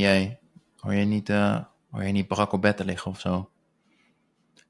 [0.00, 0.38] hey jij,
[0.76, 3.50] hoor je niet, uh, niet brak op liggen of zo?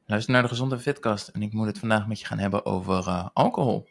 [0.06, 3.08] Luister naar de Gezonde Fitcast en ik moet het vandaag met je gaan hebben over
[3.08, 3.88] uh, alcohol.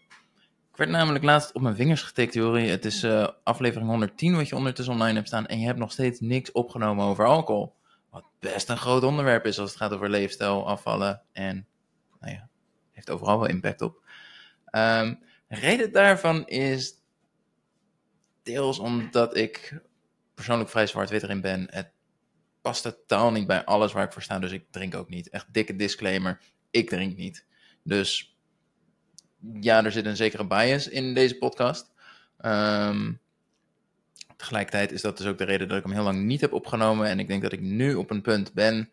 [0.71, 2.67] Ik werd namelijk laatst op mijn vingers getikt, Jori.
[2.67, 5.91] Het is uh, aflevering 110 wat je ondertussen online hebt staan en je hebt nog
[5.91, 7.75] steeds niks opgenomen over alcohol.
[8.09, 11.67] Wat best een groot onderwerp is als het gaat over leefstijl, afvallen en,
[12.19, 12.49] nou ja,
[12.91, 14.01] heeft overal wel impact op.
[14.71, 16.93] Um, reden daarvan is
[18.43, 19.81] deels omdat ik
[20.43, 21.67] persoonlijk vrij zwart-wit erin ben.
[21.69, 21.91] Het
[22.61, 25.29] past totaal niet bij alles waar ik voor sta, dus ik drink ook niet.
[25.29, 26.39] Echt dikke disclaimer,
[26.71, 27.45] ik drink niet.
[27.83, 28.37] Dus
[29.59, 31.91] ja, er zit een zekere bias in deze podcast.
[32.41, 33.19] Um,
[34.35, 37.07] tegelijkertijd is dat dus ook de reden dat ik hem heel lang niet heb opgenomen.
[37.07, 38.89] En ik denk dat ik nu op een punt ben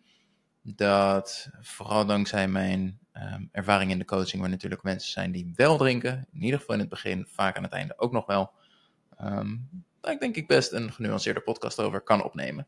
[0.62, 5.76] dat, vooral dankzij mijn um, ervaring in de coaching, waar natuurlijk mensen zijn die wel
[5.76, 8.50] drinken, in ieder geval in het begin, vaak aan het einde ook nog wel,
[9.22, 9.68] um,
[10.00, 12.66] daar ik denk ik best een genuanceerde podcast over kan opnemen.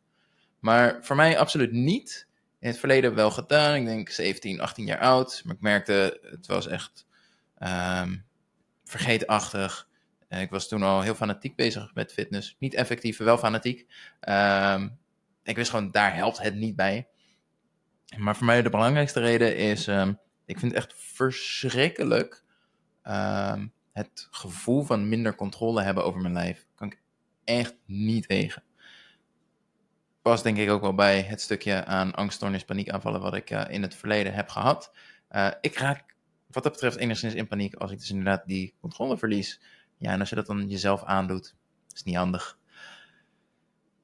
[0.59, 2.29] Maar voor mij absoluut niet.
[2.59, 3.75] In het verleden wel gedaan.
[3.75, 5.43] Ik denk 17, 18 jaar oud.
[5.45, 7.07] Maar ik merkte, het was echt
[7.59, 8.25] um,
[8.85, 9.89] vergeetachtig.
[10.29, 12.57] Ik was toen al heel fanatiek bezig met fitness.
[12.59, 13.87] Niet effectief, wel fanatiek.
[14.29, 14.99] Um,
[15.43, 17.09] ik wist gewoon, daar helpt het niet bij.
[18.17, 22.45] Maar voor mij de belangrijkste reden is, um, ik vind het echt verschrikkelijk
[23.93, 26.67] het gevoel van minder controle hebben over mijn lijf.
[27.45, 28.63] Echt niet tegen.
[30.23, 33.83] Pas denk ik ook wel bij het stukje aan angststoornis, paniekaanvallen wat ik uh, in
[33.83, 34.93] het verleden heb gehad.
[35.31, 36.13] Uh, ik raak
[36.47, 39.61] wat dat betreft enigszins in paniek als ik dus inderdaad die controle verlies.
[39.99, 41.55] Ja, en als je dat dan jezelf aandoet,
[41.95, 42.59] is niet handig.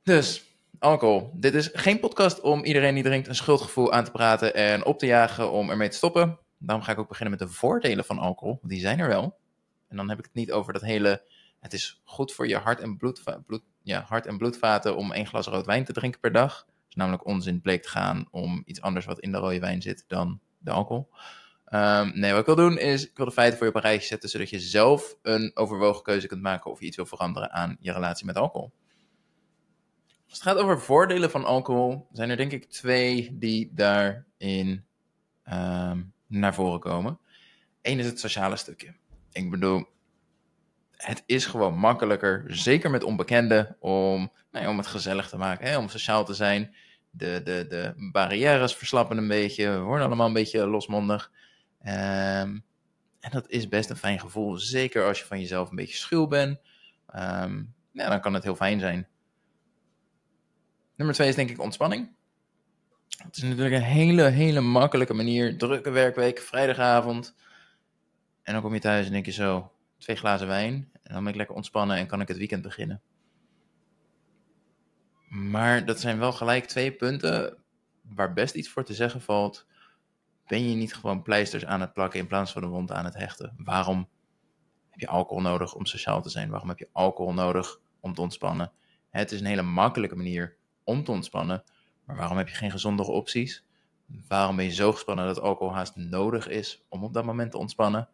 [0.03, 0.45] Dus,
[0.79, 1.31] alcohol.
[1.35, 4.99] Dit is geen podcast om iedereen die drinkt een schuldgevoel aan te praten en op
[4.99, 6.39] te jagen om ermee te stoppen.
[6.59, 8.59] Daarom ga ik ook beginnen met de voordelen van alcohol.
[8.63, 9.39] Die zijn er wel.
[9.89, 11.23] En dan heb ik het niet over dat hele.
[11.61, 15.27] Het is goed voor je hart- en, bloedva bloed, ja, hart en bloedvaten om één
[15.27, 16.67] glas rood wijn te drinken per dag.
[16.89, 20.05] is namelijk onzin bleek te gaan om iets anders wat in de rode wijn zit
[20.07, 21.09] dan de alcohol.
[21.73, 23.89] Um, nee, wat ik wil doen is, ik wil de feiten voor je op een
[23.89, 27.53] rijtje zetten, zodat je zelf een overwogen keuze kunt maken of je iets wil veranderen
[27.53, 28.73] aan je relatie met alcohol.
[30.29, 34.85] Als het gaat over voordelen van alcohol, zijn er denk ik twee die daarin
[35.53, 37.19] um, naar voren komen.
[37.83, 38.95] Eén is het sociale stukje.
[39.33, 39.87] Ik bedoel,
[40.99, 45.79] het is gewoon makkelijker, zeker met onbekenden, om, nou om het gezellig te maken, hè,
[45.79, 46.75] om sociaal te zijn.
[47.11, 51.31] De, de, de barrières verslappen een beetje, we worden allemaal een beetje losmondig.
[51.83, 52.65] Um,
[53.21, 56.27] en dat is best een fijn gevoel, zeker als je van jezelf een beetje schuw
[56.27, 56.61] bent.
[57.17, 59.07] Um, ja, dan kan het heel fijn zijn.
[60.97, 62.17] Nummer twee is denk ik ontspanning.
[63.19, 65.59] Het is natuurlijk een hele, hele makkelijke manier.
[65.59, 67.35] Drukke werkweek, vrijdagavond.
[68.43, 70.91] En dan kom je thuis en denk je zo, twee glazen wijn.
[71.03, 73.03] En dan ben ik lekker ontspannen en kan ik het weekend beginnen.
[75.29, 77.57] Maar dat zijn wel gelijk twee punten
[78.03, 79.67] waar best iets voor te zeggen valt.
[80.47, 83.15] Ben je niet gewoon pleisters aan het plakken in plaats van de wond aan het
[83.15, 83.55] hechten?
[83.59, 84.09] Waarom
[84.91, 86.51] heb je alcohol nodig om sociaal te zijn?
[86.51, 88.73] Waarom heb je alcohol nodig om te ontspannen?
[89.11, 91.65] Het is een hele makkelijke manier om te ontspannen.
[92.05, 93.65] Maar waarom heb je geen gezondere opties?
[94.29, 97.59] Waarom ben je zo gespannen dat alcohol haast nodig is om op dat moment te
[97.59, 98.09] ontspannen?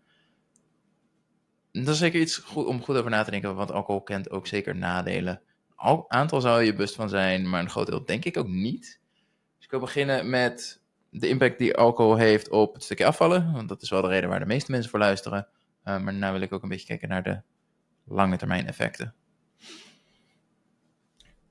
[1.82, 4.46] Dat is zeker iets goed, om goed over na te denken, want alcohol kent ook
[4.46, 5.40] zeker nadelen.
[5.76, 9.00] Een aantal zou je bewust van zijn, maar een groot deel denk ik ook niet.
[9.56, 10.80] Dus ik wil beginnen met
[11.10, 13.52] de impact die alcohol heeft op het stukje afvallen.
[13.52, 15.46] Want dat is wel de reden waar de meeste mensen voor luisteren.
[15.48, 17.40] Uh, maar daarna wil ik ook een beetje kijken naar de
[18.04, 19.14] lange termijn effecten.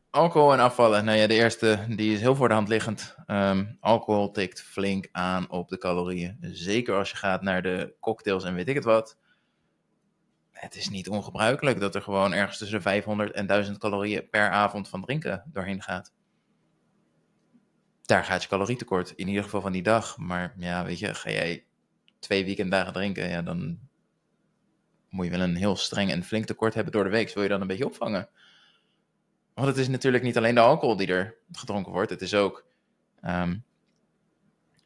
[0.09, 1.05] Alcohol en afvallen.
[1.05, 3.15] Nou ja, de eerste die is heel voor de hand liggend.
[3.27, 6.37] Um, alcohol tikt flink aan op de calorieën.
[6.41, 9.17] Zeker als je gaat naar de cocktails en weet ik het wat.
[10.63, 14.89] Het is niet ongebruikelijk dat er gewoon ergens tussen 500 en 1000 calorieën per avond
[14.89, 16.11] van drinken doorheen gaat.
[18.01, 20.17] Daar gaat je calorietekort, in ieder geval van die dag.
[20.17, 21.65] Maar ja, weet je, ga jij
[22.19, 23.79] twee weekenddagen drinken, ja, dan
[25.09, 27.33] moet je wel een heel streng en flink tekort hebben door de week.
[27.33, 28.29] Wil je dan een beetje opvangen?
[29.53, 32.09] Want het is natuurlijk niet alleen de alcohol die er gedronken wordt.
[32.09, 32.65] Het is ook,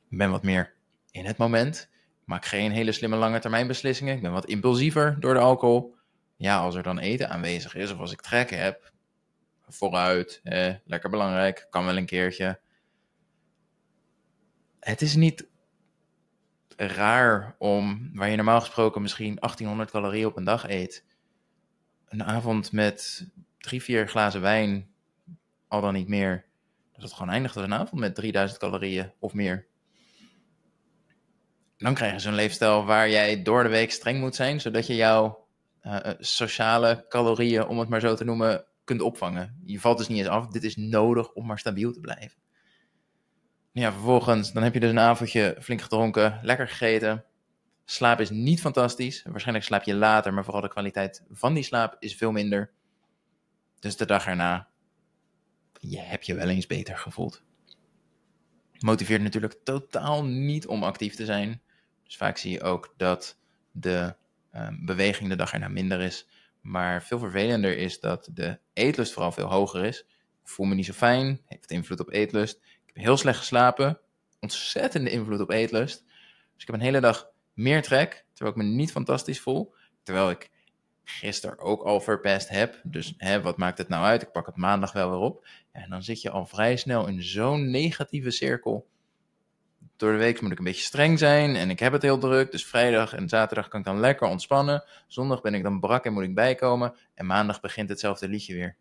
[0.09, 0.73] ik ben wat meer
[1.11, 1.89] in het moment.
[2.27, 4.15] Maak geen hele slimme lange termijn beslissingen.
[4.15, 5.95] Ik ben wat impulsiever door de alcohol.
[6.35, 8.91] Ja, als er dan eten aanwezig is of als ik trek heb,
[9.67, 10.41] vooruit,
[10.85, 12.59] lekker belangrijk, kan wel een keertje.
[14.79, 15.47] Het is niet
[16.75, 21.05] raar om, waar je normaal gesproken misschien 1800 calorieën op een dag eet,
[22.05, 23.27] een avond met
[23.57, 24.89] drie, vier glazen wijn,
[25.67, 26.45] al dan niet meer,
[26.91, 29.67] dat het gewoon eindigt als een avond met 3000 calorieën of meer.
[31.77, 34.95] Dan krijg je zo'n leefstijl waar jij door de week streng moet zijn, zodat je
[34.95, 35.47] jouw
[35.83, 39.61] uh, sociale calorieën, om het maar zo te noemen, kunt opvangen.
[39.63, 40.47] Je valt dus niet eens af.
[40.47, 42.41] Dit is nodig om maar stabiel te blijven.
[43.71, 47.25] Ja, vervolgens, dan heb je dus een avondje flink gedronken, lekker gegeten.
[47.85, 49.23] Slaap is niet fantastisch.
[49.23, 52.71] Waarschijnlijk slaap je later, maar vooral de kwaliteit van die slaap is veel minder.
[53.79, 54.67] Dus de dag erna,
[55.79, 57.43] je hebt je wel eens beter gevoeld.
[58.79, 61.61] Motiveert natuurlijk totaal niet om actief te zijn.
[62.07, 63.37] Dus vaak zie je ook dat
[63.71, 64.15] de
[64.55, 66.27] um, beweging de dag erna minder is.
[66.61, 69.99] Maar veel vervelender is dat de eetlust vooral veel hoger is.
[70.43, 72.55] Ik voel me niet zo fijn, heeft invloed op eetlust.
[72.55, 73.99] Ik heb heel slecht geslapen,
[74.39, 76.03] ontzettende invloed op eetlust.
[76.53, 79.73] Dus ik heb een hele dag meer trek, terwijl ik me niet fantastisch voel.
[80.03, 80.49] Terwijl ik
[81.03, 82.79] gisteren ook al verpest heb.
[82.83, 84.21] Dus hè, wat maakt het nou uit?
[84.21, 85.47] Ik pak het maandag wel weer op.
[85.71, 88.87] En dan zit je al vrij snel in zo'n negatieve cirkel.
[89.97, 92.51] Door de week moet ik een beetje streng zijn en ik heb het heel druk.
[92.51, 94.83] Dus vrijdag en zaterdag kan ik dan lekker ontspannen.
[95.07, 96.95] Zondag ben ik dan brak en moet ik bijkomen.
[97.13, 98.75] En maandag begint hetzelfde liedje weer.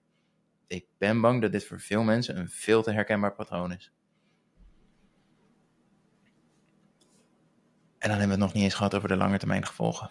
[0.67, 3.93] Ik ben bang dat dit voor veel mensen een veel te herkenbaar patroon is.
[7.99, 10.11] En dan hebben we het nog niet eens gehad over de lange termijn gevolgen.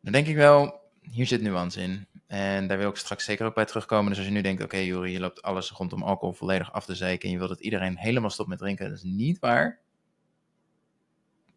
[0.00, 2.06] Dan denk ik wel, hier zit nuance in.
[2.28, 4.08] En daar wil ik straks zeker ook bij terugkomen.
[4.08, 6.84] Dus als je nu denkt, oké okay, Juri, je loopt alles rondom alcohol volledig af
[6.84, 9.80] te zeiken en je wilt dat iedereen helemaal stopt met drinken, dat is niet waar.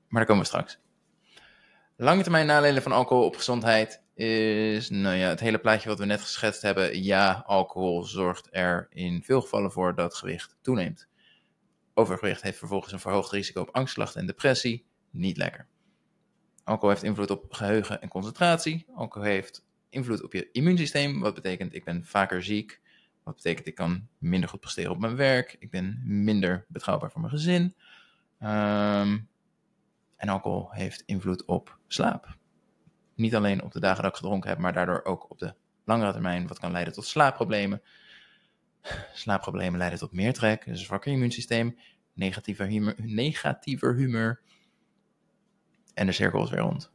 [0.07, 0.79] Maar daar komen we straks.
[1.95, 6.05] Lange termijn nadelen van alcohol op gezondheid is, nou ja, het hele plaatje wat we
[6.05, 7.03] net geschetst hebben.
[7.03, 11.07] Ja, alcohol zorgt er in veel gevallen voor dat gewicht toeneemt.
[11.93, 14.85] Overgewicht heeft vervolgens een verhoogd risico op angstklachten en depressie.
[15.09, 15.67] Niet lekker.
[16.63, 18.85] Alcohol heeft invloed op geheugen en concentratie.
[18.95, 21.19] Alcohol heeft invloed op je immuunsysteem.
[21.19, 22.81] Wat betekent ik ben vaker ziek.
[23.23, 25.55] Wat betekent ik kan minder goed presteren op mijn werk.
[25.59, 27.75] Ik ben minder betrouwbaar voor mijn gezin.
[28.41, 29.29] Um,
[30.15, 32.37] en alcohol heeft invloed op slaap.
[33.15, 35.53] Niet alleen op de dagen dat ik gedronken heb, maar daardoor ook op de
[35.85, 36.47] langere termijn.
[36.47, 37.81] Wat kan leiden tot slaapproblemen.
[39.13, 41.77] Slaapproblemen leiden tot meer trek, dus een zwakker immuunsysteem,
[42.13, 44.41] negatiever humor.
[45.93, 46.91] En de cirkel is weer rond.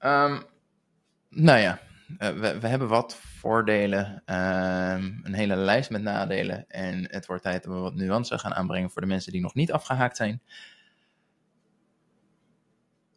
[0.00, 0.42] Um,
[1.34, 1.80] nou ja,
[2.18, 6.68] uh, we, we, hebben wat voordelen, um, een hele lijst met nadelen.
[6.68, 9.54] En het wordt tijd dat we wat nuance gaan aanbrengen voor de mensen die nog
[9.54, 10.42] niet afgehaakt zijn.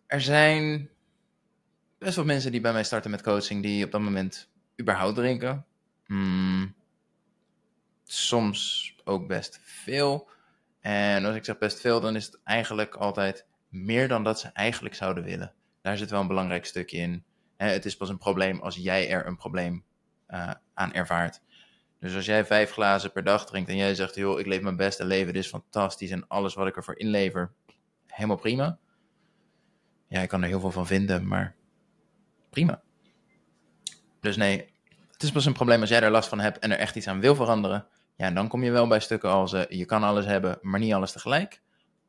[0.08, 0.90] Er zijn
[1.98, 4.50] best wel mensen die bij mij starten met coaching die op dat moment
[4.82, 5.66] überhaupt drinken.
[6.08, 6.76] Mm,
[8.04, 10.30] soms ook best veel.
[10.80, 14.48] En als ik zeg best veel, dan is het eigenlijk altijd meer dan dat ze
[14.48, 15.54] eigenlijk zouden willen.
[15.82, 17.24] Daar zit wel een belangrijk stukje in.
[17.58, 19.84] Het is pas een probleem als jij er een probleem
[20.30, 21.42] uh, aan ervaart.
[22.00, 24.76] Dus als jij vijf glazen per dag drinkt en jij zegt, joh, ik leef mijn
[24.76, 27.52] beste leven, dit is fantastisch en alles wat ik ervoor inlever,
[28.08, 28.78] helemaal prima.
[30.08, 31.56] Ja, ik kan er heel veel van vinden, maar
[32.50, 32.82] prima.
[34.20, 34.74] Dus nee,
[35.12, 37.08] het is pas een probleem als jij er last van hebt en er echt iets
[37.08, 37.88] aan wil veranderen.
[38.16, 40.94] Ja, dan kom je wel bij stukken als uh, je kan alles hebben, maar niet
[40.94, 41.62] alles tegelijk.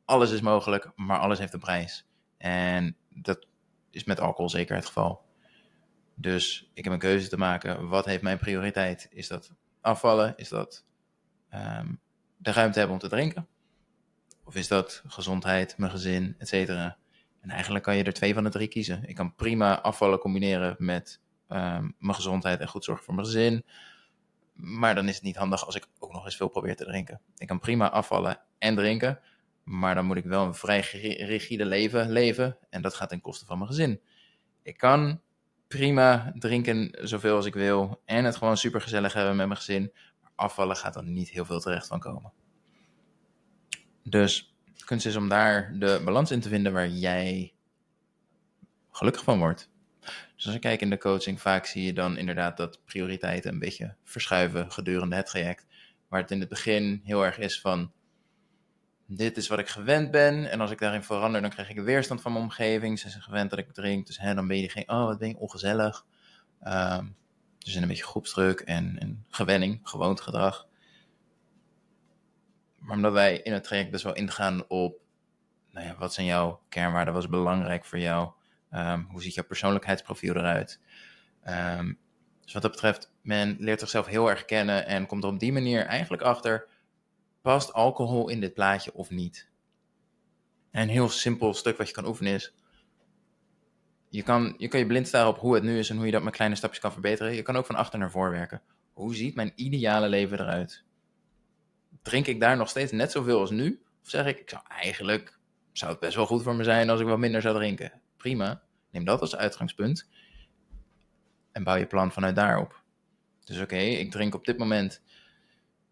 [0.05, 2.05] Alles is mogelijk, maar alles heeft een prijs.
[2.37, 3.47] En dat
[3.91, 5.25] is met alcohol zeker het geval.
[6.19, 7.87] Dus ik heb een keuze te maken.
[7.87, 9.07] Wat heeft mijn prioriteit?
[9.11, 10.33] Is dat afvallen?
[10.37, 10.85] Is dat
[11.53, 11.99] um,
[12.37, 13.47] de ruimte hebben om te drinken?
[14.43, 16.97] Of is dat gezondheid, mijn gezin, et cetera?
[17.41, 19.03] En eigenlijk kan je er twee van de drie kiezen.
[19.07, 21.19] Ik kan prima afvallen combineren met
[21.49, 23.65] um, mijn gezondheid en goed zorgen voor mijn gezin.
[24.53, 27.21] Maar dan is het niet handig als ik ook nog eens veel probeer te drinken.
[27.37, 29.19] Ik kan prima afvallen en drinken.
[29.63, 30.79] Maar dan moet ik wel een vrij
[31.19, 32.57] rigide leven leven.
[32.69, 34.01] En dat gaat ten koste van mijn gezin.
[34.61, 35.21] Ik kan
[35.67, 38.01] prima drinken zoveel als ik wil.
[38.05, 39.91] En het gewoon super gezellig hebben met mijn gezin.
[40.21, 42.31] Maar afvallen gaat er niet heel veel terecht van komen.
[44.03, 47.53] Dus de kunst is om daar de balans in te vinden waar jij
[48.91, 49.69] gelukkig van wordt.
[50.35, 53.59] Dus als ik kijk in de coaching, vaak zie je dan inderdaad dat prioriteiten een
[53.59, 55.65] beetje verschuiven gedurende het traject.
[56.07, 57.91] Waar het in het begin heel erg is van,
[59.07, 60.51] dit is wat ik gewend ben.
[60.51, 62.99] En als ik daarin verander, dan krijg ik weerstand van mijn omgeving.
[62.99, 65.29] Ze zijn gewend dat ik drink, dus hè, dan ben je geen, oh wat ben
[65.29, 66.05] je ongezellig.
[66.67, 67.15] Um,
[67.57, 70.67] dus een beetje groepsdruk en, en gewenning, gewoond gedrag.
[72.79, 74.99] Maar omdat wij in het traject best wel ingaan op,
[75.71, 78.31] nou ja, wat zijn jouw kernwaarden, wat is belangrijk voor jou?
[78.71, 80.79] Um, hoe ziet jouw persoonlijkheidsprofiel eruit?
[81.47, 81.99] Um,
[82.41, 85.53] dus wat dat betreft, men leert zichzelf heel erg kennen en komt er op die
[85.53, 86.67] manier eigenlijk achter,
[87.47, 89.49] past alcohol in dit plaatje of niet?
[90.71, 92.53] En een heel simpel stuk wat je kan oefenen is,
[94.09, 96.11] je kan, je kan je blind staren op hoe het nu is en hoe je
[96.11, 97.33] dat met kleine stapjes kan verbeteren.
[97.33, 98.61] Je kan ook van achter naar voor werken.
[98.93, 100.83] Hoe ziet mijn ideale leven eruit?
[102.01, 103.81] Drink ik daar nog steeds net zoveel als nu?
[104.03, 105.39] Of zeg ik, ik zou eigenlijk,
[105.71, 108.01] zou het best wel goed voor me zijn als ik wat minder zou drinken?
[108.17, 108.61] Prima,
[108.91, 110.09] neem dat als uitgangspunt
[111.51, 112.81] en bouw je plan vanuit daarop.
[113.43, 115.01] Dus oké, ik drink op dit moment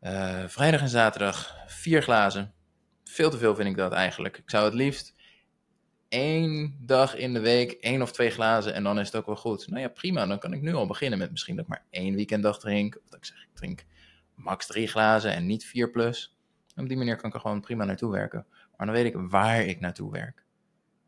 [0.06, 2.54] uh, vrijdag en zaterdag vier glazen.
[3.04, 4.38] Veel te veel vind ik dat eigenlijk.
[4.38, 5.16] Ik zou het liefst
[6.10, 9.36] één dag in de week één of twee glazen en dan is het ook wel
[9.36, 9.68] goed.
[9.68, 10.26] Nou ja, prima.
[10.26, 12.96] Dan kan ik nu al beginnen met misschien dat ik maar één weekenddag drink.
[12.96, 13.86] Of dat ik zeg, ik drink
[14.36, 16.38] max drie glazen en niet vier plus.
[16.76, 18.46] Op die manier kan ik er gewoon prima naartoe werken.
[18.78, 20.44] Maar dan weet ik waar ik naartoe werk.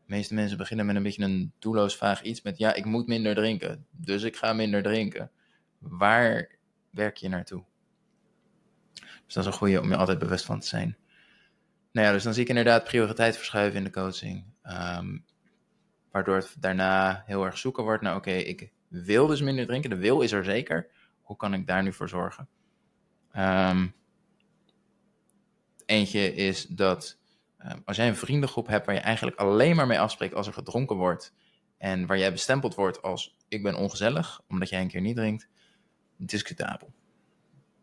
[0.06, 3.06] De meeste mensen beginnen met een beetje een doelloos vaag iets met ja, ik moet
[3.06, 3.86] minder drinken.
[3.90, 5.30] Dus ik ga minder drinken.
[5.78, 6.48] Waar
[6.90, 7.64] werk je naartoe?
[9.28, 10.96] Dus dat is een goede om je altijd bewust van te zijn.
[11.92, 14.44] Nou ja, dus dan zie ik inderdaad prioriteit verschuiven in de coaching.
[14.62, 15.24] Um,
[16.10, 19.90] waardoor het daarna heel erg zoeken wordt naar, oké, ik wil dus minder drinken.
[19.90, 20.90] De wil is er zeker.
[21.20, 22.48] Hoe kan ik daar nu voor zorgen?
[23.36, 23.94] Um,
[25.86, 27.18] eentje is dat
[27.58, 30.52] um, als jij een vriendengroep hebt waar je eigenlijk alleen maar mee afspreekt als er
[30.52, 31.34] gedronken wordt.
[31.78, 35.48] En waar jij bestempeld wordt als ik ben ongezellig, omdat jij een keer niet drinkt,
[36.16, 36.92] discutabel.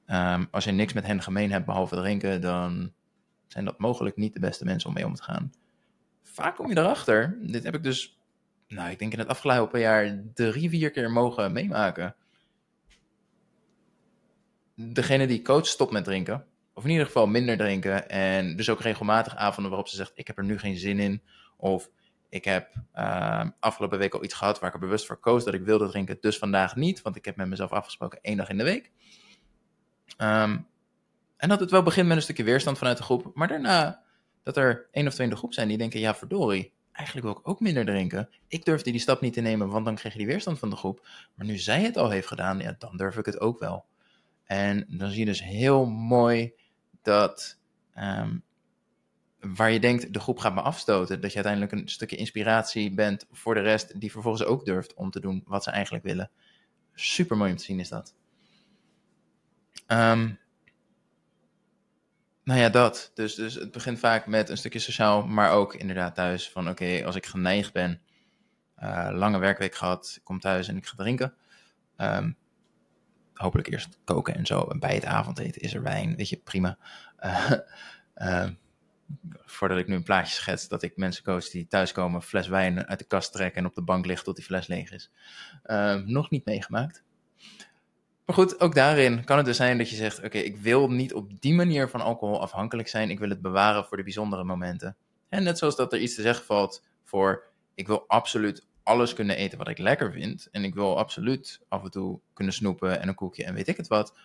[0.07, 2.93] Um, als je niks met hen gemeen hebt behalve drinken, dan
[3.47, 5.51] zijn dat mogelijk niet de beste mensen om mee om te gaan.
[6.23, 8.19] Vaak kom je erachter, dit heb ik dus,
[8.67, 12.15] nou ik denk in het afgelopen jaar drie, vier keer mogen meemaken.
[14.75, 18.81] Degene die coach stopt met drinken, of in ieder geval minder drinken, en dus ook
[18.81, 21.21] regelmatig avonden waarop ze zegt, ik heb er nu geen zin in,
[21.57, 21.89] of
[22.29, 25.53] ik heb uh, afgelopen week al iets gehad waar ik er bewust voor koos dat
[25.53, 28.57] ik wilde drinken, dus vandaag niet, want ik heb met mezelf afgesproken één dag in
[28.57, 28.91] de week.
[30.17, 30.67] Um,
[31.37, 34.03] en dat het wel begint met een stukje weerstand vanuit de groep, maar daarna
[34.43, 37.37] dat er één of twee in de groep zijn die denken, ja verdorie, eigenlijk wil
[37.37, 38.29] ik ook minder drinken.
[38.47, 40.75] Ik durfde die stap niet te nemen, want dan kreeg je die weerstand van de
[40.75, 41.07] groep.
[41.35, 43.85] Maar nu zij het al heeft gedaan, ja, dan durf ik het ook wel.
[44.43, 46.53] En dan zie je dus heel mooi
[47.01, 47.57] dat
[47.97, 48.43] um,
[49.39, 53.25] waar je denkt, de groep gaat me afstoten, dat je uiteindelijk een stukje inspiratie bent
[53.31, 56.31] voor de rest, die vervolgens ook durft om te doen wat ze eigenlijk willen.
[56.93, 58.15] Super mooi om te zien is dat.
[59.87, 60.39] Um,
[62.43, 63.11] nou ja, dat.
[63.13, 66.49] Dus, dus het begint vaak met een stukje sociaal, maar ook inderdaad thuis.
[66.49, 68.01] Van oké, als ik geneigd ben,
[68.83, 71.33] uh, lange werkweek gehad, ik kom thuis en ik ga drinken.
[71.97, 72.37] Um,
[73.33, 74.61] hopelijk eerst koken en zo.
[74.61, 76.77] En bij het avondeten is er wijn, weet je, prima.
[77.19, 77.51] Uh,
[79.45, 82.99] voordat ik nu een plaatje schets dat ik mensen coach die thuiskomen, fles wijn uit
[82.99, 85.11] de kast trekken en op de bank liggen tot die fles leeg is.
[86.05, 87.03] Nog niet meegemaakt.
[88.25, 91.13] Maar goed, ook daarin kan het dus zijn dat je zegt: Oké, ik wil niet
[91.13, 93.09] op die manier van alcohol afhankelijk zijn.
[93.09, 94.95] Ik wil het bewaren voor de bijzondere momenten.
[95.29, 97.43] En net zoals dat er iets te zeggen valt voor:
[97.75, 100.47] Ik wil absoluut alles kunnen eten wat ik lekker vind.
[100.51, 103.77] En ik wil absoluut af en toe kunnen snoepen en een koekje en weet ik
[103.77, 104.17] het wat.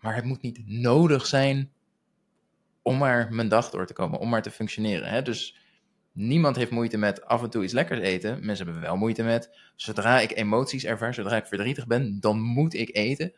[0.00, 1.72] Maar het moet niet nodig zijn
[2.82, 5.08] om maar mijn dag door te komen, om maar te functioneren.
[5.08, 5.22] Hè?
[5.22, 5.56] Dus
[6.12, 8.46] niemand heeft moeite met af en toe iets lekkers eten.
[8.46, 12.74] Mensen hebben wel moeite met, zodra ik emoties ervaar, zodra ik verdrietig ben, dan moet
[12.74, 13.32] ik eten.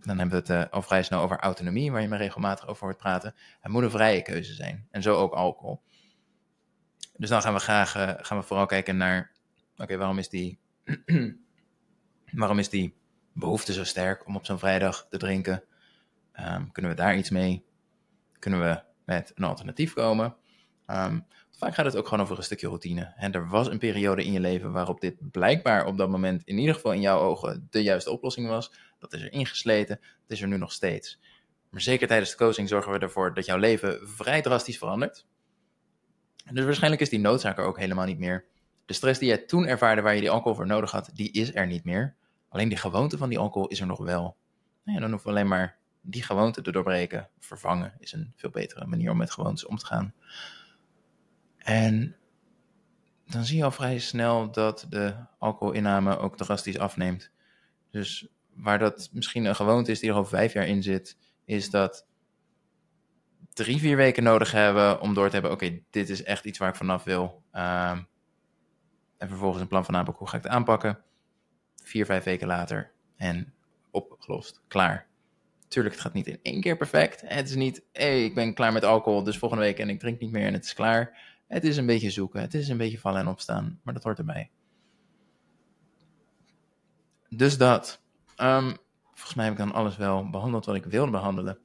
[0.00, 2.84] Dan hebben we het uh, al vrij snel over autonomie, waar je me regelmatig over
[2.84, 3.34] hoort praten.
[3.60, 4.86] Het moet een vrije keuze zijn.
[4.90, 5.82] En zo ook alcohol.
[7.16, 9.32] Dus dan gaan we graag uh, gaan we vooral kijken naar,
[9.76, 10.58] oké, waarom is die,
[12.32, 12.94] waarom is die
[13.32, 15.64] behoefte zo sterk om op zo'n vrijdag te drinken?
[16.40, 17.64] Um, kunnen we daar iets mee?
[18.38, 20.36] Kunnen we met een alternatief komen?
[20.90, 23.12] Um, vaak gaat het ook gewoon over een stukje routine.
[23.16, 26.58] En er was een periode in je leven waarop dit blijkbaar op dat moment, in
[26.58, 28.72] ieder geval in jouw ogen, de juiste oplossing was.
[28.98, 31.20] Dat is er ingesleten, dat is er nu nog steeds.
[31.70, 35.26] Maar zeker tijdens de coaching zorgen we ervoor dat jouw leven vrij drastisch verandert.
[36.52, 38.44] Dus waarschijnlijk is die noodzaak er ook helemaal niet meer.
[38.84, 41.54] De stress die jij toen ervaarde waar je die alcohol voor nodig had, die is
[41.54, 42.14] er niet meer.
[42.48, 44.36] Alleen die gewoonte van die alcohol is er nog wel.
[44.84, 47.28] Nou ja, dan hoeven we alleen maar die gewoonte te doorbreken.
[47.38, 50.14] Vervangen is een veel betere manier om met gewoontes om te gaan.
[51.68, 52.16] En
[53.26, 57.30] dan zie je al vrij snel dat de alcoholinname ook drastisch afneemt.
[57.90, 61.70] Dus waar dat misschien een gewoonte is die er al vijf jaar in zit, is
[61.70, 62.06] dat
[63.52, 66.68] drie, vier weken nodig hebben om door te hebben: oké, dit is echt iets waar
[66.68, 67.42] ik vanaf wil.
[67.52, 68.06] Um,
[69.16, 70.98] en vervolgens een plan van aanpak, hoe ga ik het aanpakken?
[71.82, 73.52] Vier, vijf weken later en
[73.90, 75.06] opgelost, klaar.
[75.68, 77.20] Tuurlijk, het gaat niet in één keer perfect.
[77.20, 80.20] Het is niet, hé, ik ben klaar met alcohol, dus volgende week en ik drink
[80.20, 81.36] niet meer en het is klaar.
[81.48, 84.18] Het is een beetje zoeken, het is een beetje vallen en opstaan, maar dat hoort
[84.18, 84.50] erbij.
[87.28, 88.02] Dus dat.
[88.36, 91.58] Um, volgens mij heb ik dan alles wel behandeld wat ik wilde behandelen.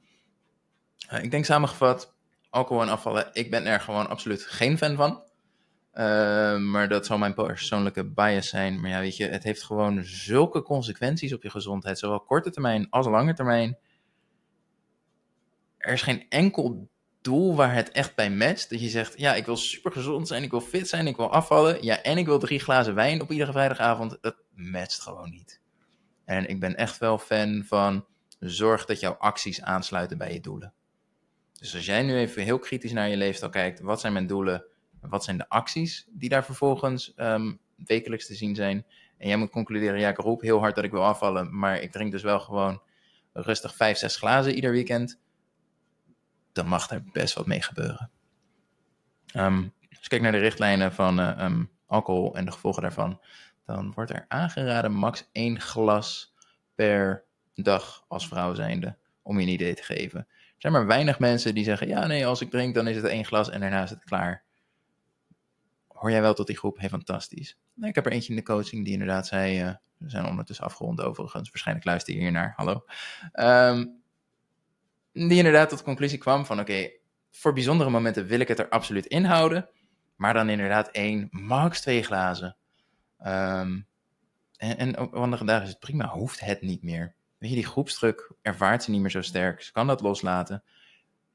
[1.12, 2.14] Uh, ik denk samengevat,
[2.50, 5.22] alcohol en afvallen, ik ben er gewoon absoluut geen fan van.
[5.94, 8.80] Uh, maar dat zal mijn persoonlijke bias zijn.
[8.80, 12.90] Maar ja, weet je, het heeft gewoon zulke consequenties op je gezondheid, zowel korte termijn
[12.90, 13.78] als lange termijn.
[15.78, 16.88] Er is geen enkel
[17.24, 18.70] doel waar het echt bij matcht.
[18.70, 21.32] Dat je zegt, ja, ik wil super gezond zijn, ik wil fit zijn, ik wil
[21.32, 21.82] afvallen.
[21.84, 24.18] Ja, en ik wil drie glazen wijn op iedere vrijdagavond.
[24.20, 25.60] Dat matcht gewoon niet.
[26.24, 28.06] En ik ben echt wel fan van
[28.38, 30.72] zorg dat jouw acties aansluiten bij je doelen.
[31.52, 34.64] Dus als jij nu even heel kritisch naar je leefstijl kijkt, wat zijn mijn doelen?
[35.00, 38.86] Wat zijn de acties die daar vervolgens um, wekelijks te zien zijn?
[39.18, 41.92] En jij moet concluderen, ja, ik roep heel hard dat ik wil afvallen, maar ik
[41.92, 42.82] drink dus wel gewoon
[43.32, 45.20] rustig 5, 6 glazen ieder weekend.
[46.54, 48.10] Dan mag er best wat mee gebeuren.
[49.36, 53.20] Um, als je kijkt naar de richtlijnen van uh, um, alcohol en de gevolgen daarvan,
[53.64, 56.34] dan wordt er aangeraden max één glas
[56.74, 60.20] per dag als vrouw zijnde, om je een idee te geven.
[60.28, 63.04] Er zijn maar weinig mensen die zeggen, ja nee, als ik drink dan is het
[63.04, 64.44] één glas en daarna is het klaar.
[65.88, 66.78] Hoor jij wel tot die groep?
[66.78, 67.58] Hey, fantastisch.
[67.74, 70.64] Nou, ik heb er eentje in de coaching die inderdaad zei, uh, we zijn ondertussen
[70.64, 72.84] afgerond overigens, waarschijnlijk luister je hier naar, hallo.
[73.32, 74.02] Um,
[75.14, 76.90] die inderdaad tot de conclusie kwam van, oké,
[77.30, 79.68] voor bijzondere momenten wil ik het er absoluut inhouden,
[80.16, 82.56] maar dan inderdaad één, max twee glazen.
[83.26, 83.86] Um,
[84.56, 87.14] en, en op andere dagen is het prima, hoeft het niet meer.
[87.38, 89.62] Weet je, die groepsdruk ervaart ze niet meer zo sterk.
[89.62, 90.62] Ze kan dat loslaten.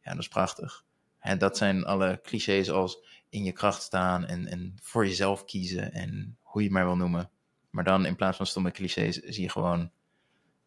[0.01, 0.86] Ja, dat is prachtig.
[1.19, 5.91] En dat zijn alle clichés als in je kracht staan en, en voor jezelf kiezen
[5.93, 7.29] en hoe je het maar wil noemen.
[7.69, 9.91] Maar dan in plaats van stomme clichés zie je gewoon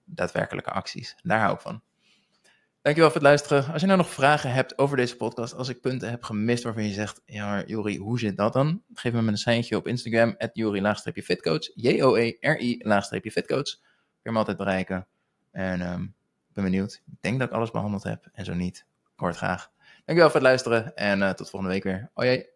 [0.04, 1.16] daadwerkelijke acties.
[1.23, 1.83] Daar hou ik van.
[2.83, 3.73] Dankjewel voor het luisteren.
[3.73, 6.85] Als je nou nog vragen hebt over deze podcast, als ik punten heb gemist waarvan
[6.85, 8.83] je zegt, ja Jori, hoe zit dat dan?
[8.95, 13.71] Geef me een seintje op Instagram, at Jori-fitcoach, J-O-E-R-I-fitcoach.
[13.79, 15.07] Kun je me altijd bereiken.
[15.51, 16.03] En um,
[16.49, 17.03] ik ben benieuwd.
[17.07, 18.29] Ik denk dat ik alles behandeld heb.
[18.33, 19.71] En zo niet, ik hoor het graag.
[20.05, 22.11] Dankjewel voor het luisteren en uh, tot volgende week weer.
[22.15, 22.51] Jee.